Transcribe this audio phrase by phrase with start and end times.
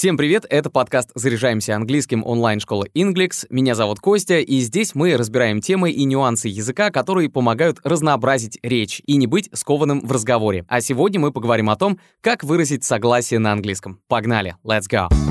[0.00, 3.44] Всем привет, это подкаст «Заряжаемся английским» онлайн-школы Inglix.
[3.50, 9.02] Меня зовут Костя, и здесь мы разбираем темы и нюансы языка, которые помогают разнообразить речь
[9.04, 10.64] и не быть скованным в разговоре.
[10.68, 14.00] А сегодня мы поговорим о том, как выразить согласие на английском.
[14.08, 15.29] Погнали, let's go!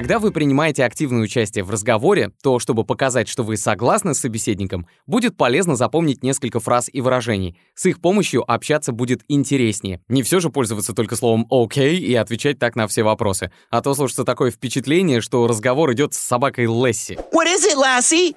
[0.00, 4.86] Когда вы принимаете активное участие в разговоре, то, чтобы показать, что вы согласны с собеседником,
[5.06, 7.60] будет полезно запомнить несколько фраз и выражений.
[7.74, 10.00] С их помощью общаться будет интереснее.
[10.08, 13.52] Не все же пользоваться только словом «окей» и отвечать так на все вопросы.
[13.68, 17.18] А то сложится такое впечатление, что разговор идет с собакой Лесси.
[17.34, 18.34] What is it, Lassie?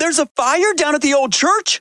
[0.00, 1.80] There's a fire down at the old church.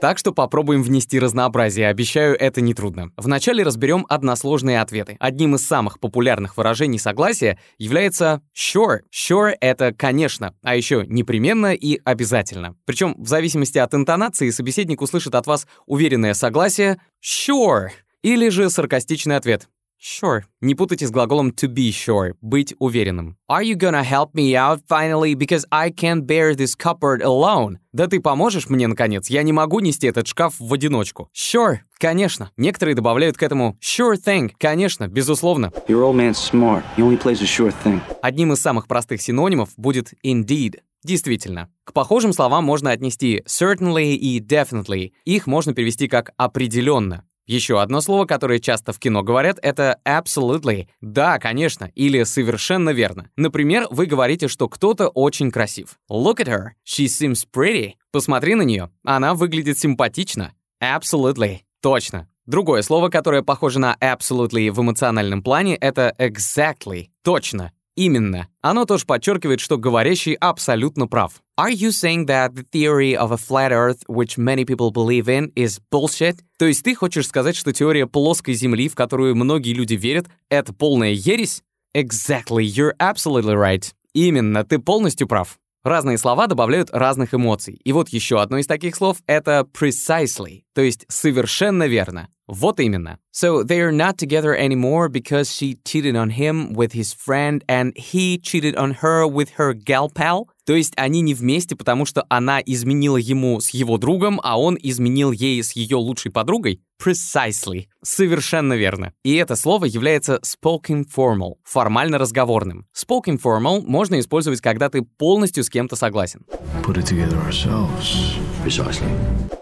[0.00, 3.10] Так что попробуем внести разнообразие, обещаю, это нетрудно.
[3.18, 5.09] Вначале разберем односложные ответы.
[5.18, 9.00] Одним из самых популярных выражений согласия является sure.
[9.12, 12.76] Sure— это «конечно», а еще непременно и обязательно.
[12.84, 17.88] Причем в зависимости от интонации собеседник услышит от вас уверенное согласие sure
[18.22, 19.68] или же саркастичный ответ
[20.00, 20.44] Sure.
[20.62, 23.36] Не путайте с глаголом to be sure, быть уверенным.
[23.50, 27.76] Are you gonna help me out finally because I can't bear this cupboard alone?
[27.92, 29.28] Да ты поможешь мне, наконец?
[29.28, 31.28] Я не могу нести этот шкаф в одиночку.
[31.36, 32.50] Sure, конечно.
[32.56, 35.70] Некоторые добавляют к этому sure thing, конечно, безусловно.
[35.86, 36.82] Your old man's smart.
[36.96, 38.00] He only plays a sure thing.
[38.22, 40.78] Одним из самых простых синонимов будет indeed.
[41.02, 41.70] Действительно.
[41.84, 45.12] К похожим словам можно отнести certainly и definitely.
[45.24, 47.24] Их можно перевести как определенно.
[47.50, 50.86] Еще одно слово, которое часто в кино говорят, это absolutely.
[51.00, 53.28] Да, конечно, или совершенно верно.
[53.34, 55.98] Например, вы говорите, что кто-то очень красив.
[56.08, 56.68] Look at her.
[56.86, 57.94] She seems pretty.
[58.12, 58.90] Посмотри на нее.
[59.02, 60.52] Она выглядит симпатично.
[60.80, 61.62] Absolutely.
[61.82, 62.28] Точно.
[62.46, 67.08] Другое слово, которое похоже на absolutely в эмоциональном плане, это exactly.
[67.24, 67.72] Точно.
[68.00, 68.48] Именно.
[68.62, 71.42] Оно тоже подчеркивает, что говорящий абсолютно прав.
[71.60, 75.52] Are you saying that the theory of a flat earth, which many people believe in,
[75.54, 76.38] is bullshit?
[76.58, 80.72] То есть ты хочешь сказать, что теория плоской Земли, в которую многие люди верят, это
[80.72, 81.62] полная ересь?
[81.94, 83.92] Exactly, you're absolutely right.
[84.14, 85.58] Именно, ты полностью прав.
[85.84, 87.82] Разные слова добавляют разных эмоций.
[87.84, 92.28] И вот еще одно из таких слов— это precisely, то есть совершенно верно.
[92.49, 93.17] Вот именно.
[93.31, 97.97] So they are not together anymore because she cheated on him with his friend and
[97.97, 100.47] he cheated on her with her gal pal.
[100.70, 104.78] То есть они не вместе, потому что она изменила ему с его другом, а он
[104.80, 106.80] изменил ей с ее лучшей подругой?
[107.04, 107.86] Precisely.
[108.04, 109.12] Совершенно верно.
[109.24, 112.86] И это слово является spoken formal, формально разговорным.
[112.96, 116.46] Spoken formal можно использовать, когда ты полностью с кем-то согласен.
[116.84, 118.36] Put it together ourselves.
[118.64, 119.10] Precisely.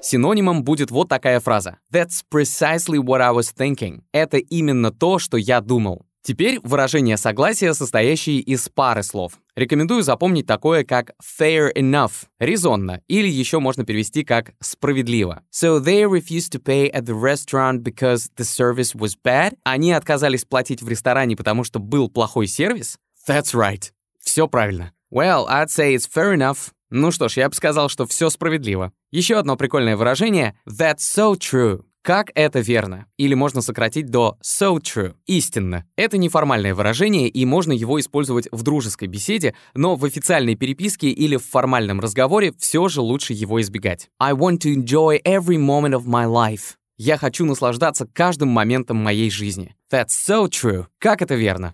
[0.03, 1.79] Синонимом будет вот такая фраза.
[1.91, 4.03] That's precisely what I was thinking.
[4.13, 6.05] Это именно то, что я думал.
[6.28, 9.39] Теперь выражение согласия, состоящее из пары слов.
[9.56, 15.43] Рекомендую запомнить такое, как fair enough, резонно, или еще можно перевести как справедливо.
[15.50, 19.55] So they refused to pay at the restaurant because the service was bad.
[19.65, 22.99] Они отказались платить в ресторане, потому что был плохой сервис?
[23.27, 23.91] That's right.
[24.22, 24.93] Все правильно.
[25.11, 26.72] Well, I'd say it's fair enough.
[26.91, 28.93] Ну что ж, я бы сказал, что все справедливо.
[29.11, 31.84] Еще одно прикольное выражение— that's so true.
[32.03, 33.07] Как это верно?
[33.17, 35.15] Или можно сократить до so true.
[35.27, 35.85] Истинно.
[35.97, 41.37] Это неформальное выражение, и можно его использовать в дружеской беседе, но в официальной переписке или
[41.37, 44.09] в формальном разговоре все же лучше его избегать.
[44.19, 46.75] I want to enjoy every moment of my life.
[46.97, 49.77] Я хочу наслаждаться каждым моментом моей жизни.
[49.93, 50.87] That's so true.
[50.99, 51.71] Как это верно?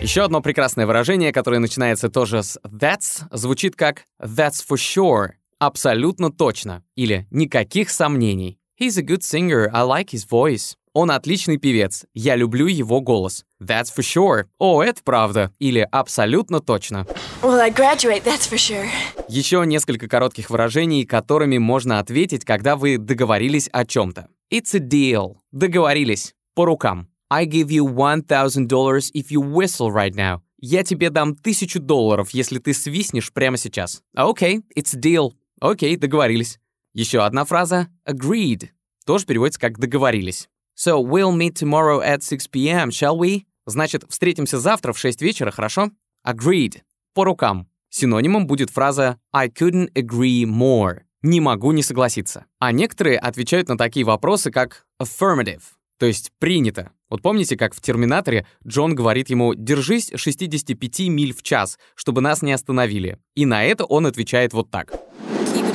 [0.00, 6.30] Еще одно прекрасное выражение, которое начинается тоже с that's, звучит как that's for sure, абсолютно
[6.30, 8.58] точно, или никаких сомнений.
[8.80, 10.74] He's a good singer, I like his voice.
[10.92, 13.44] Он отличный певец, я люблю его голос.
[13.62, 14.46] That's for sure.
[14.58, 15.52] О, это правда.
[15.58, 17.06] Или абсолютно точно.
[17.42, 18.86] Well, I graduate, that's for sure.
[19.28, 24.28] Еще несколько коротких выражений, которыми можно ответить, когда вы договорились о чем-то.
[24.50, 25.36] It's a deal.
[25.52, 26.34] Договорились.
[26.54, 27.08] По рукам.
[27.28, 30.40] I give you $1,000 if you whistle right now.
[30.58, 34.02] Я тебе дам тысячу долларов, если ты свистнешь прямо сейчас.
[34.14, 35.32] Окей, okay, it's a deal.
[35.60, 36.58] Окей, договорились.
[36.92, 38.68] Еще одна фраза agreed.
[39.04, 40.48] Тоже переводится как договорились.
[40.76, 43.44] So we'll meet tomorrow at 6 p.m., shall we?
[43.64, 45.90] Значит, встретимся завтра в 6 вечера, хорошо?
[46.26, 46.82] Agreed.
[47.14, 47.68] По рукам.
[47.88, 51.00] Синонимом будет фраза I couldn't agree more.
[51.22, 52.44] Не могу не согласиться.
[52.58, 55.62] А некоторые отвечают на такие вопросы, как affirmative,
[55.98, 56.92] то есть принято.
[57.08, 62.42] Вот помните, как в «Терминаторе» Джон говорит ему «держись 65 миль в час, чтобы нас
[62.42, 63.18] не остановили».
[63.34, 64.92] И на это он отвечает вот так.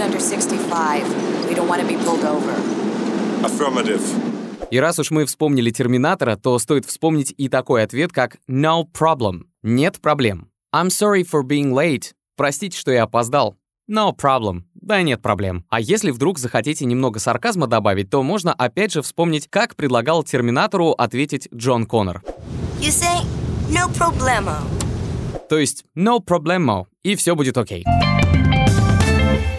[0.02, 1.04] It under 65.
[1.48, 2.56] We don't want to be pulled over.
[3.44, 4.02] Affirmative.
[4.72, 9.44] И раз уж мы вспомнили «Терминатора», то стоит вспомнить и такой ответ, как «no problem»—
[9.64, 10.50] «нет проблем».
[10.74, 13.58] «I'm sorry for being late»— «простите, что я опоздал».
[13.90, 14.64] No problem.
[14.74, 15.66] Да нет проблем.
[15.70, 20.92] А если вдруг захотите немного сарказма добавить, то можно опять же вспомнить, как предлагал Терминатору
[20.92, 22.24] ответить Джон Коннор.
[22.80, 23.24] You say,
[23.70, 24.56] no problemo.
[25.50, 27.86] То есть no problemo, и все будет окей.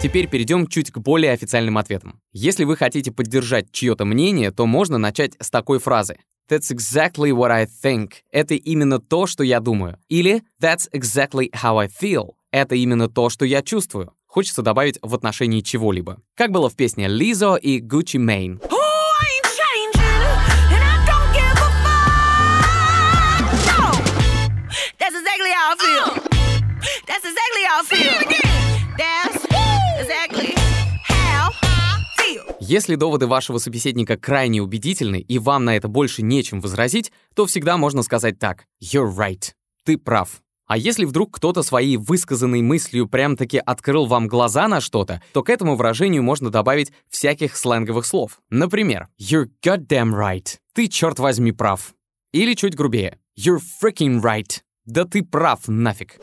[0.03, 2.19] Теперь перейдем чуть к более официальным ответам.
[2.33, 6.17] Если вы хотите поддержать чье-то мнение, то можно начать с такой фразы.
[6.49, 8.15] That's exactly what I think.
[8.29, 9.97] Это именно то, что я думаю.
[10.09, 12.31] Или That's exactly how I feel.
[12.51, 14.11] Это именно то, что я чувствую.
[14.27, 16.17] Хочется добавить в отношении чего-либо.
[16.35, 18.59] Как было в песне Lizzo и Gucci Mane.
[24.99, 25.51] That's exactly
[27.63, 28.02] how I feel.
[32.75, 37.77] Если доводы вашего собеседника крайне убедительны и вам на это больше нечем возразить, то всегда
[37.77, 39.51] можно сказать так «You're right».
[39.85, 40.41] Ты прав.
[40.65, 45.51] А если вдруг кто-то своей высказанной мыслью прям-таки открыл вам глаза на что-то, то к
[45.51, 48.39] этому выражению можно добавить всяких сленговых слов.
[48.49, 50.57] Например, «You're goddamn right».
[50.73, 51.93] Ты, черт возьми, прав.
[52.31, 53.19] Или чуть грубее.
[53.37, 54.61] «You're freaking right».
[54.85, 56.17] Да ты прав, нафиг.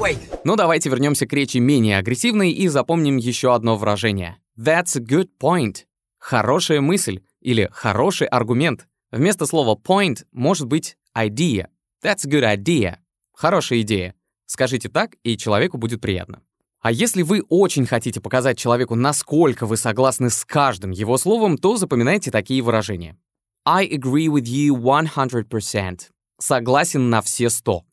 [0.00, 0.40] Right.
[0.44, 4.38] Но давайте вернемся к речи менее агрессивной и запомним еще одно выражение.
[4.58, 5.84] That's a good point.
[6.18, 8.86] Хорошая мысль или хороший аргумент.
[9.10, 11.68] Вместо слова point может быть idea.
[12.02, 12.98] That's a good idea.
[13.32, 14.14] Хорошая идея.
[14.46, 16.40] Скажите так, и человеку будет приятно.
[16.80, 21.76] А если вы очень хотите показать человеку, насколько вы согласны с каждым его словом, то
[21.76, 23.16] запоминайте такие выражения.
[23.64, 26.00] I agree with you 100%.
[26.38, 27.84] Согласен на все сто.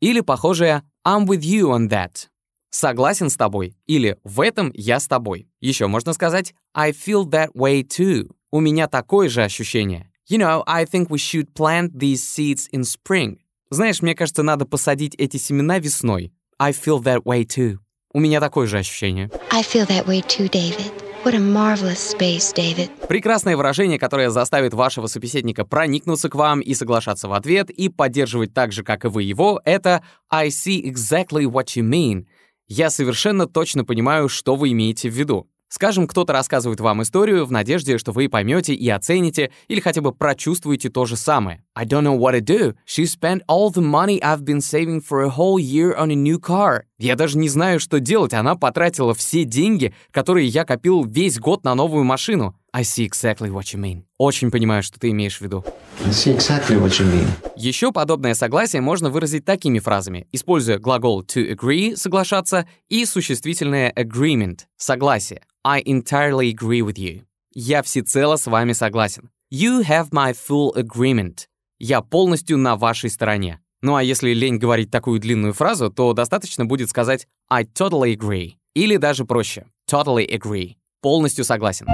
[0.00, 2.28] Или похожее I'm with you on that.
[2.72, 3.76] Согласен с тобой.
[3.86, 5.46] Или в этом я с тобой.
[5.60, 8.30] Еще можно сказать I feel that way too.
[8.50, 10.10] У меня такое же ощущение.
[10.28, 13.36] You know, I think we should plant these seeds in spring.
[13.68, 16.32] Знаешь, мне кажется, надо посадить эти семена весной.
[16.58, 17.76] I feel that way too.
[18.14, 19.30] У меня такое же ощущение.
[19.50, 20.90] I feel that way too, David.
[21.24, 22.90] What a marvelous space, David.
[23.06, 28.54] Прекрасное выражение, которое заставит вашего собеседника проникнуться к вам и соглашаться в ответ, и поддерживать
[28.54, 32.26] так же, как и вы его, это I see exactly what you mean.
[32.68, 35.48] Я совершенно точно понимаю, что вы имеете в виду.
[35.74, 40.12] Скажем, кто-то рассказывает вам историю в надежде, что вы поймете и оцените, или хотя бы
[40.12, 41.64] прочувствуете то же самое.
[41.74, 42.74] I don't know what to do.
[42.86, 46.38] She spent all the money I've been saving for a whole year on a new
[46.38, 46.82] car.
[46.98, 48.34] Я даже не знаю, что делать.
[48.34, 52.54] Она потратила все деньги, которые я копил весь год на новую машину.
[52.74, 54.04] I see exactly what you mean.
[54.16, 55.62] Очень понимаю, что ты имеешь в виду.
[56.04, 57.28] I see exactly what you mean.
[57.54, 64.60] Еще подобное согласие можно выразить такими фразами, используя глагол to agree— соглашаться и существительное agreement—
[64.78, 65.42] согласие.
[65.62, 67.24] I entirely agree with you.
[67.54, 69.28] Я всецело с вами согласен.
[69.52, 71.48] You have my full agreement.
[71.78, 73.60] Я полностью на вашей стороне.
[73.82, 78.52] Ну а если лень говорить такую длинную фразу, то достаточно будет сказать I totally agree.
[78.74, 79.66] Или даже проще.
[79.90, 80.76] Totally agree.
[81.02, 81.86] Полностью согласен.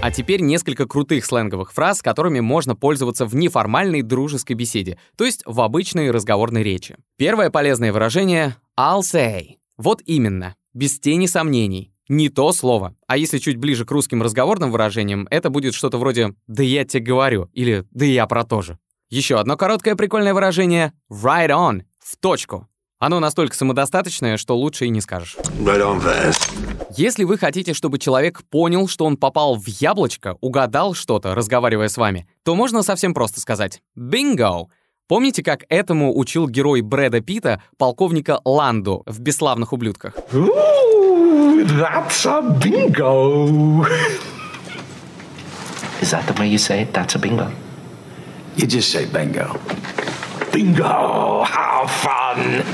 [0.00, 5.42] А теперь несколько крутых сленговых фраз, которыми можно пользоваться в неформальной дружеской беседе, то есть
[5.44, 6.96] в обычной разговорной речи.
[7.16, 9.56] Первое полезное выражение I'll say.
[9.76, 11.92] Вот именно, без тени сомнений.
[12.08, 12.94] Не то слово.
[13.08, 17.02] А если чуть ближе к русским разговорным выражениям, это будет что-то вроде «да я тебе
[17.02, 18.78] говорю» или «да я про то же».
[19.10, 22.68] Еще одно короткое прикольное выражение «right on»— в точку.
[22.98, 25.36] Оно настолько самодостаточное, что лучше и не скажешь.
[26.96, 31.96] Если вы хотите, чтобы человек понял, что он попал в яблочко, угадал что-то, разговаривая с
[31.96, 34.66] вами, то можно совсем просто сказать «бинго».
[35.06, 40.14] Помните, как этому учил герой Брэда Питта, полковника Ланду в «Бесславных ублюдках»?
[40.32, 43.86] Ooh, that's a bingo.
[46.00, 46.92] Is that the way you say it?
[46.92, 47.48] That's a bingo.
[48.56, 49.56] You just say bingo.
[50.58, 51.44] Bingo!
[51.44, 52.64] How fun!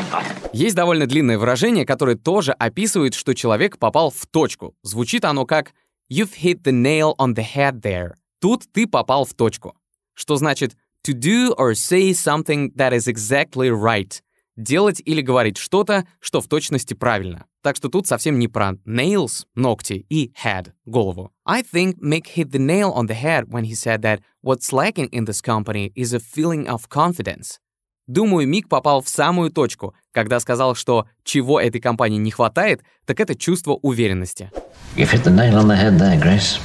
[0.55, 4.75] Есть довольно длинное выражение, которое тоже описывает, что человек попал в точку.
[4.83, 5.75] Звучит оно как
[6.11, 8.13] «You've hit the nail on the head there».
[8.41, 9.77] Тут ты попал в точку.
[10.15, 14.23] Что значит «to do or say something that is exactly right».
[14.57, 17.45] Делать или говорить что-то, что в точности правильно.
[17.63, 21.33] Так что тут совсем не про nails, ногти, и head, голову.
[21.45, 25.11] I think Mick hit the nail on the head when he said that what's lacking
[25.11, 27.59] in this company is a feeling of confidence.
[28.07, 33.19] Думаю, Мик попал в самую точку, когда сказал, что чего этой компании не хватает, так
[33.19, 34.51] это чувство уверенности.
[34.97, 36.59] You've hit the nail on the head there, Grace.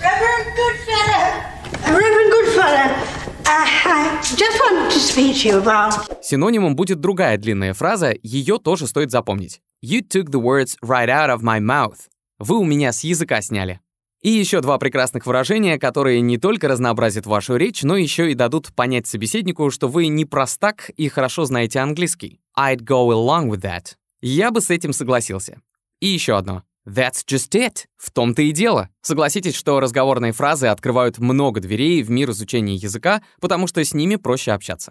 [0.00, 2.86] Reverend Goodfellow, Reverend Goodfellow,
[3.46, 6.22] I, I just wanted to speak to you about.
[6.22, 9.60] Синонимом будет другая длинная фраза, ее тоже стоит запомнить.
[9.84, 12.08] You took the words right out of my mouth.
[12.38, 13.80] Вы у меня с языка сняли.
[14.24, 18.74] И еще два прекрасных выражения, которые не только разнообразят вашу речь, но еще и дадут
[18.74, 22.40] понять собеседнику, что вы не простак и хорошо знаете английский.
[22.58, 23.96] I'd go along with that.
[24.22, 25.60] Я бы с этим согласился.
[26.00, 26.62] И еще одно.
[26.88, 27.84] That's just it.
[27.98, 28.88] В том-то и дело.
[29.02, 34.16] Согласитесь, что разговорные фразы открывают много дверей в мир изучения языка, потому что с ними
[34.16, 34.90] проще общаться.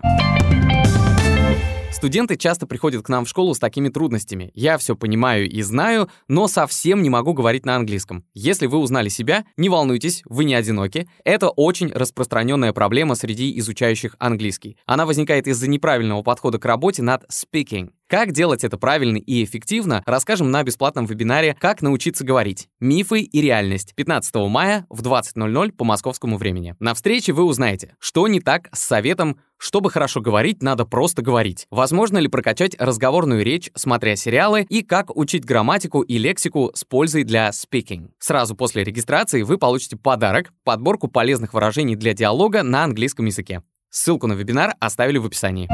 [2.03, 4.51] Студенты часто приходят к нам в школу с такими трудностями.
[4.55, 8.25] Я все понимаю и знаю, но совсем не могу говорить на английском.
[8.33, 11.07] Если вы узнали себя, не волнуйтесь, вы не одиноки.
[11.24, 14.75] Это очень распространенная проблема среди изучающих английский.
[14.86, 17.91] Она возникает из-за неправильного подхода к работе над speaking.
[18.13, 22.67] Как делать это правильно и эффективно, расскажем на бесплатном вебинаре «Как научиться говорить.
[22.79, 26.75] Мифы и реальность» 15 мая в 20.00 по московскому времени.
[26.79, 31.67] На встрече вы узнаете, что не так с советом чтобы хорошо говорить, надо просто говорить.
[31.72, 37.24] Возможно ли прокачать разговорную речь, смотря сериалы, и как учить грамматику и лексику с пользой
[37.24, 38.10] для speaking.
[38.20, 43.62] Сразу после регистрации вы получите подарок, подборку полезных выражений для диалога на английском языке.
[43.89, 45.70] Ссылку на вебинар оставили в описании.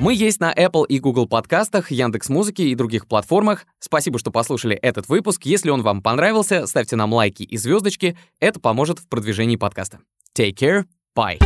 [0.00, 3.64] Мы есть на Apple и Google подкастах, Яндекс Музыки и других платформах.
[3.78, 5.42] Спасибо, что послушали этот выпуск.
[5.44, 8.18] Если он вам понравился, ставьте нам лайки и звездочки.
[8.40, 10.00] Это поможет в продвижении подкаста.
[10.36, 10.84] Take care.
[11.16, 11.38] Bye.